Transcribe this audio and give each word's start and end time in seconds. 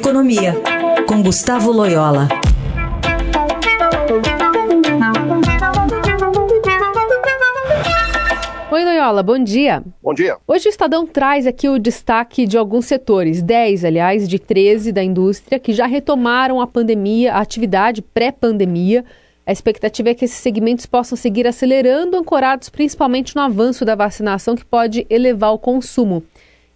Economia, 0.00 0.54
com 1.06 1.22
Gustavo 1.22 1.70
Loyola. 1.70 2.26
Oi, 8.70 8.82
Loyola, 8.82 9.22
bom 9.22 9.38
dia. 9.38 9.82
Bom 10.02 10.14
dia. 10.14 10.38
Hoje 10.48 10.68
o 10.68 10.70
Estadão 10.70 11.06
traz 11.06 11.46
aqui 11.46 11.68
o 11.68 11.78
destaque 11.78 12.46
de 12.46 12.56
alguns 12.56 12.86
setores, 12.86 13.42
10, 13.42 13.84
aliás, 13.84 14.26
de 14.26 14.38
13 14.38 14.90
da 14.90 15.04
indústria, 15.04 15.58
que 15.58 15.74
já 15.74 15.84
retomaram 15.84 16.62
a 16.62 16.66
pandemia, 16.66 17.34
a 17.34 17.40
atividade 17.40 18.00
pré-pandemia. 18.00 19.04
A 19.46 19.52
expectativa 19.52 20.08
é 20.08 20.14
que 20.14 20.24
esses 20.24 20.38
segmentos 20.38 20.86
possam 20.86 21.14
seguir 21.14 21.46
acelerando, 21.46 22.16
ancorados 22.16 22.70
principalmente 22.70 23.36
no 23.36 23.42
avanço 23.42 23.84
da 23.84 23.94
vacinação, 23.94 24.56
que 24.56 24.64
pode 24.64 25.06
elevar 25.10 25.52
o 25.52 25.58
consumo. 25.58 26.22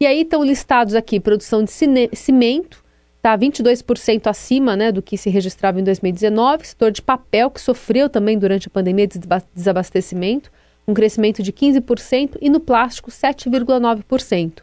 E 0.00 0.06
aí 0.06 0.22
estão 0.22 0.42
listados 0.42 0.96
aqui 0.96 1.20
produção 1.20 1.62
de 1.62 1.70
cimento, 1.70 2.81
está 3.22 3.38
22% 3.38 4.26
acima 4.26 4.76
né, 4.76 4.90
do 4.90 5.00
que 5.00 5.16
se 5.16 5.30
registrava 5.30 5.78
em 5.78 5.84
2019, 5.84 6.66
setor 6.66 6.90
de 6.90 7.00
papel, 7.00 7.52
que 7.52 7.60
sofreu 7.60 8.10
também 8.10 8.36
durante 8.36 8.66
a 8.66 8.70
pandemia 8.70 9.06
de 9.06 9.20
desabastecimento, 9.54 10.50
um 10.88 10.92
crescimento 10.92 11.40
de 11.40 11.52
15%, 11.52 12.36
e 12.40 12.50
no 12.50 12.58
plástico, 12.58 13.12
7,9%. 13.12 14.58
O 14.58 14.62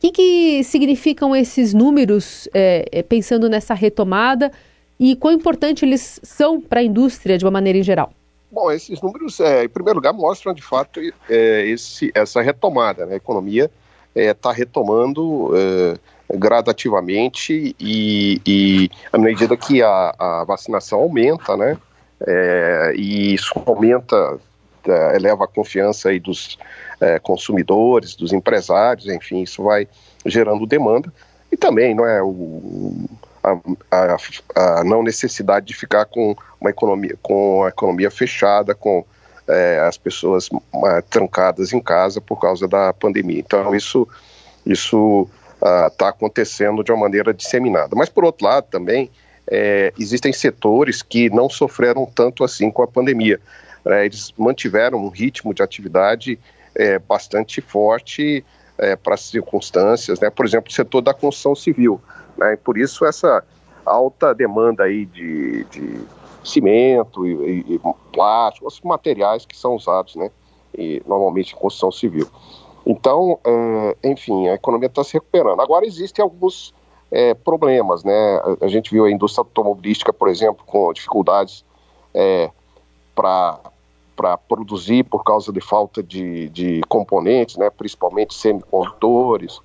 que, 0.00 0.10
que 0.10 0.64
significam 0.64 1.36
esses 1.36 1.74
números, 1.74 2.48
é, 2.54 3.02
pensando 3.02 3.48
nessa 3.48 3.74
retomada, 3.74 4.50
e 4.98 5.14
quão 5.14 5.34
importante 5.34 5.84
eles 5.84 6.18
são 6.22 6.62
para 6.62 6.80
a 6.80 6.82
indústria 6.82 7.36
de 7.36 7.44
uma 7.44 7.50
maneira 7.50 7.78
em 7.78 7.82
geral? 7.82 8.10
Bom, 8.50 8.70
esses 8.70 9.02
números, 9.02 9.38
é, 9.38 9.64
em 9.64 9.68
primeiro 9.68 9.98
lugar, 9.98 10.14
mostram 10.14 10.54
de 10.54 10.62
fato 10.62 10.98
é, 11.28 11.66
esse, 11.66 12.10
essa 12.14 12.40
retomada. 12.40 13.04
Né? 13.04 13.14
A 13.14 13.16
economia 13.16 13.70
está 14.14 14.50
é, 14.50 14.54
retomando 14.54 15.50
é, 15.54 15.98
gradativamente 16.32 17.74
e, 17.78 18.40
e, 18.46 18.90
à 19.12 19.18
medida 19.18 19.56
que 19.56 19.82
a, 19.82 20.14
a 20.18 20.44
vacinação 20.44 21.00
aumenta, 21.00 21.56
né, 21.56 21.76
é, 22.26 22.92
e 22.96 23.34
isso 23.34 23.52
aumenta, 23.66 24.38
é, 24.86 25.16
eleva 25.16 25.44
a 25.44 25.48
confiança 25.48 26.08
aí 26.08 26.18
dos 26.18 26.58
é, 27.00 27.18
consumidores, 27.18 28.14
dos 28.14 28.32
empresários, 28.32 29.06
enfim, 29.08 29.42
isso 29.42 29.62
vai 29.62 29.88
gerando 30.24 30.66
demanda 30.66 31.12
e 31.50 31.56
também 31.56 31.94
não 31.94 32.06
é 32.06 32.22
o, 32.22 33.06
a, 33.42 33.58
a, 33.90 34.16
a, 34.80 34.84
não 34.84 35.02
necessidade 35.02 35.66
de 35.66 35.74
ficar 35.74 36.06
com 36.06 36.34
uma 36.60 36.70
economia 36.70 37.16
com 37.20 37.64
a 37.64 37.68
economia 37.68 38.10
fechada, 38.10 38.74
com 38.74 39.04
é, 39.48 39.80
as 39.80 39.98
pessoas 39.98 40.48
é, 40.86 41.02
trancadas 41.02 41.72
em 41.72 41.80
casa 41.80 42.20
por 42.20 42.40
causa 42.40 42.66
da 42.66 42.92
pandemia. 42.92 43.40
Então 43.40 43.74
isso 43.74 44.08
isso 44.64 45.28
está 45.62 46.06
ah, 46.06 46.08
acontecendo 46.08 46.82
de 46.82 46.90
uma 46.90 47.00
maneira 47.00 47.32
disseminada. 47.32 47.94
Mas 47.94 48.08
por 48.08 48.24
outro 48.24 48.46
lado 48.46 48.66
também 48.68 49.10
é, 49.48 49.92
existem 49.98 50.32
setores 50.32 51.02
que 51.02 51.30
não 51.30 51.48
sofreram 51.48 52.06
tanto 52.06 52.42
assim 52.42 52.70
com 52.70 52.82
a 52.82 52.86
pandemia. 52.86 53.40
É, 53.84 54.04
eles 54.04 54.32
mantiveram 54.36 54.98
um 54.98 55.08
ritmo 55.08 55.54
de 55.54 55.62
atividade 55.62 56.38
é, 56.74 56.98
bastante 56.98 57.60
forte 57.60 58.44
é, 58.78 58.96
para 58.96 59.14
as 59.14 59.20
circunstâncias, 59.22 60.18
né? 60.20 60.30
Por 60.30 60.46
exemplo, 60.46 60.70
o 60.70 60.72
setor 60.72 61.00
da 61.00 61.14
construção 61.14 61.54
civil. 61.54 62.00
Né? 62.36 62.56
Por 62.56 62.78
isso 62.78 63.04
essa 63.04 63.44
alta 63.84 64.34
demanda 64.34 64.84
aí 64.84 65.04
de, 65.04 65.64
de 65.64 66.00
cimento 66.44 67.26
e, 67.26 67.32
e, 67.32 67.74
e 67.74 67.80
plástico, 68.12 68.66
os 68.66 68.80
materiais 68.80 69.44
que 69.44 69.56
são 69.56 69.74
usados, 69.74 70.16
né? 70.16 70.30
E, 70.76 71.02
normalmente 71.06 71.52
em 71.52 71.56
construção 71.56 71.92
civil. 71.92 72.28
Então, 72.86 73.38
uh, 73.46 73.96
enfim, 74.02 74.48
a 74.48 74.54
economia 74.54 74.88
está 74.88 75.04
se 75.04 75.14
recuperando. 75.14 75.60
Agora 75.60 75.86
existem 75.86 76.22
alguns 76.22 76.74
é, 77.10 77.34
problemas, 77.34 78.02
né? 78.02 78.12
A, 78.60 78.64
a, 78.64 78.68
gente 78.68 78.90
viu 78.90 79.04
a 79.04 79.10
indústria 79.10 79.42
automobilística, 79.42 80.12
por 80.12 80.28
exemplo, 80.28 80.64
com 80.66 80.92
dificuldades 80.92 81.64
é, 82.14 82.50
para 83.14 83.60
para 84.14 84.36
produzir 84.36 85.04
por 85.04 85.24
causa 85.24 85.50
de 85.52 85.60
falta 85.60 86.02
de, 86.02 86.48
de 86.50 86.82
componentes, 86.88 87.56
né, 87.56 87.70
principalmente 87.70 88.34
semicondutores. 88.34 89.58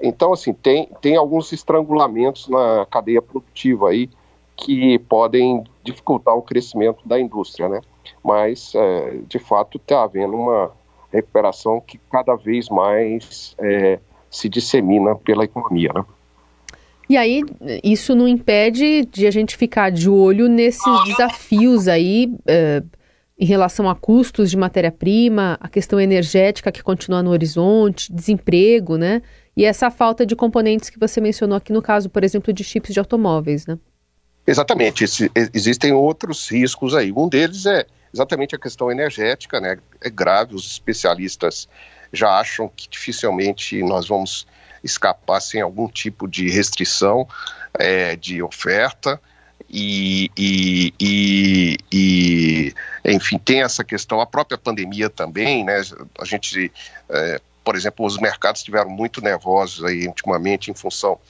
Então, 0.00 0.32
assim, 0.32 0.52
tem, 0.52 0.88
tem 1.00 1.16
alguns 1.16 1.50
estrangulamentos 1.52 2.46
na 2.46 2.86
cadeia 2.90 3.20
produtiva 3.20 3.88
aí 3.88 4.08
que 4.54 4.98
podem 5.00 5.64
dificultar 5.82 6.36
o 6.36 6.42
crescimento 6.42 7.06
da 7.06 7.18
indústria, 7.18 7.68
né? 7.68 7.80
Mas, 8.22 8.74
é, 8.74 9.18
de 9.26 9.38
fato, 9.38 9.78
está 9.78 10.02
havendo 10.02 10.36
uma, 10.36 10.70
recuperação 11.12 11.80
que 11.80 11.98
cada 12.10 12.34
vez 12.36 12.68
mais 12.68 13.54
é, 13.58 13.98
se 14.30 14.48
dissemina 14.48 15.14
pela 15.16 15.44
economia. 15.44 15.90
Né? 15.94 16.04
E 17.08 17.16
aí, 17.16 17.42
isso 17.82 18.14
não 18.14 18.28
impede 18.28 19.04
de 19.06 19.26
a 19.26 19.30
gente 19.30 19.56
ficar 19.56 19.90
de 19.90 20.08
olho 20.08 20.48
nesses 20.48 21.04
desafios 21.04 21.88
aí 21.88 22.32
é, 22.46 22.82
em 23.36 23.46
relação 23.46 23.88
a 23.88 23.96
custos 23.96 24.50
de 24.50 24.56
matéria-prima, 24.56 25.58
a 25.60 25.68
questão 25.68 25.98
energética 25.98 26.70
que 26.70 26.82
continua 26.82 27.22
no 27.22 27.30
horizonte, 27.30 28.12
desemprego, 28.12 28.96
né? 28.96 29.22
E 29.56 29.64
essa 29.64 29.90
falta 29.90 30.24
de 30.24 30.36
componentes 30.36 30.90
que 30.90 31.00
você 31.00 31.20
mencionou 31.20 31.56
aqui 31.56 31.72
no 31.72 31.82
caso, 31.82 32.08
por 32.08 32.22
exemplo, 32.22 32.52
de 32.52 32.62
chips 32.62 32.92
de 32.92 33.00
automóveis, 33.00 33.66
né? 33.66 33.78
Exatamente. 34.46 35.04
Esse, 35.04 35.30
existem 35.54 35.92
outros 35.92 36.48
riscos 36.48 36.94
aí. 36.94 37.12
Um 37.12 37.28
deles 37.28 37.66
é 37.66 37.86
exatamente 38.12 38.54
a 38.54 38.58
questão 38.58 38.90
energética, 38.90 39.60
né? 39.60 39.78
É 40.00 40.10
grave, 40.10 40.54
os 40.54 40.66
especialistas 40.66 41.68
já 42.12 42.38
acham 42.38 42.68
que 42.68 42.88
dificilmente 42.88 43.82
nós 43.82 44.08
vamos 44.08 44.46
escapar 44.82 45.40
sem 45.40 45.60
algum 45.60 45.88
tipo 45.88 46.26
de 46.26 46.48
restrição 46.48 47.28
é, 47.74 48.16
de 48.16 48.42
oferta. 48.42 49.20
E, 49.68 50.30
e, 50.36 50.92
e, 50.98 51.78
e, 51.92 52.74
enfim, 53.04 53.38
tem 53.38 53.62
essa 53.62 53.84
questão, 53.84 54.20
a 54.20 54.26
própria 54.26 54.58
pandemia 54.58 55.08
também, 55.08 55.64
né? 55.64 55.80
A 56.18 56.24
gente, 56.24 56.72
é, 57.08 57.40
por 57.62 57.76
exemplo, 57.76 58.04
os 58.04 58.18
mercados 58.18 58.60
estiveram 58.60 58.90
muito 58.90 59.20
nervosos 59.20 59.84
aí 59.84 60.08
ultimamente 60.08 60.70
em 60.72 60.74
função 60.74 61.20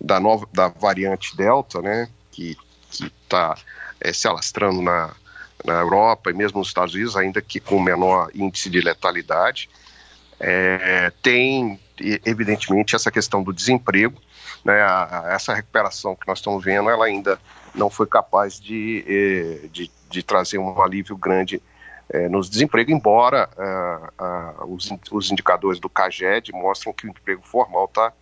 da 0.00 0.20
nova 0.20 0.46
da 0.52 0.68
variante 0.68 1.36
Delta, 1.36 1.82
né? 1.82 2.08
Que 2.30 2.56
está 2.88 3.56
é, 4.00 4.12
se 4.12 4.28
alastrando 4.28 4.80
na, 4.80 5.12
na 5.64 5.80
Europa 5.80 6.30
e 6.30 6.34
mesmo 6.34 6.58
nos 6.58 6.68
Estados 6.68 6.94
Unidos, 6.94 7.16
ainda 7.16 7.40
que 7.40 7.60
com 7.60 7.80
menor 7.80 8.30
índice 8.34 8.70
de 8.70 8.80
letalidade. 8.80 9.68
É, 10.38 11.12
tem, 11.22 11.78
evidentemente, 12.24 12.96
essa 12.96 13.10
questão 13.10 13.42
do 13.42 13.52
desemprego. 13.52 14.20
Né, 14.64 14.80
a, 14.80 15.26
a, 15.26 15.34
essa 15.34 15.54
recuperação 15.54 16.14
que 16.14 16.26
nós 16.26 16.38
estamos 16.38 16.64
vendo, 16.64 16.90
ela 16.90 17.06
ainda 17.06 17.38
não 17.74 17.88
foi 17.88 18.06
capaz 18.06 18.60
de, 18.60 19.68
de, 19.72 19.90
de 20.08 20.22
trazer 20.22 20.58
um 20.58 20.82
alívio 20.82 21.16
grande 21.16 21.62
é, 22.12 22.28
nos 22.28 22.50
desemprego, 22.50 22.90
embora 22.90 23.48
uh, 23.56 24.74
os, 24.74 24.90
os, 25.12 25.30
indicadores 25.30 25.78
do 25.78 25.88
CAGED 25.88 26.52
mostram 26.52 26.92
que 26.92 27.06
o 27.06 27.10
emprego 27.10 27.40
formal 27.42 27.84
está 27.84 28.12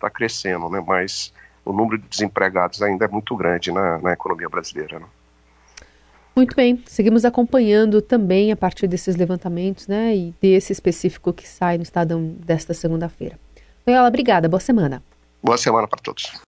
tá 0.00 0.08
crescendo, 0.08 0.68
né, 0.70 0.82
mas 0.84 1.32
o 1.64 1.72
número 1.72 1.98
de 1.98 2.08
desempregados 2.08 2.80
ainda 2.80 3.04
é 3.04 3.08
muito 3.08 3.36
grande 3.36 3.70
na, 3.70 3.98
na 3.98 4.12
economia 4.12 4.48
brasileira. 4.48 4.98
Né? 4.98 5.06
Muito 6.36 6.56
bem, 6.56 6.82
seguimos 6.86 7.24
acompanhando 7.24 8.02
também 8.02 8.50
a 8.50 8.56
partir 8.56 8.88
desses 8.88 9.14
levantamentos, 9.14 9.86
né, 9.86 10.16
e 10.16 10.34
desse 10.42 10.72
específico 10.72 11.32
que 11.32 11.46
sai 11.46 11.76
no 11.76 11.84
Estadão 11.84 12.34
desta 12.44 12.74
segunda-feira. 12.74 13.38
Loyola, 13.86 14.08
obrigada, 14.08 14.48
boa 14.48 14.60
semana. 14.60 15.00
Boa 15.40 15.56
semana 15.56 15.86
para 15.86 16.00
todos. 16.02 16.32